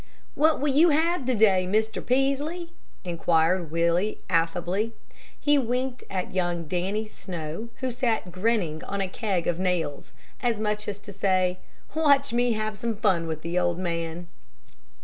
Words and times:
"What 0.33 0.59
will 0.59 0.73
you 0.73 0.89
have 0.89 1.25
to 1.25 1.35
day, 1.35 1.67
Mr. 1.69 2.03
Peaslee?" 2.03 2.71
inquired 3.03 3.69
Willie, 3.69 4.17
affably. 4.31 4.93
He 5.39 5.59
winked 5.59 6.03
at 6.09 6.33
young 6.33 6.63
Dannie 6.63 7.05
Snow, 7.05 7.69
who 7.81 7.91
sat 7.91 8.31
grinning 8.31 8.83
on 8.85 8.99
a 8.99 9.07
keg 9.07 9.45
of 9.45 9.59
nails, 9.59 10.11
as 10.41 10.59
much 10.59 10.87
as 10.87 10.97
to 11.01 11.13
say, 11.13 11.59
"Watch 11.93 12.33
me 12.33 12.53
have 12.53 12.75
some 12.79 12.95
fun 12.95 13.27
with 13.27 13.43
the 13.43 13.59
old 13.59 13.77
man." 13.77 14.25